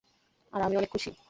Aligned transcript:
আর 0.53 0.61
আমিও 0.61 0.79
অনেক 0.79 0.91
খুশি। 0.91 1.11